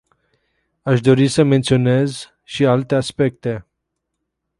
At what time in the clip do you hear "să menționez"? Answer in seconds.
1.27-2.29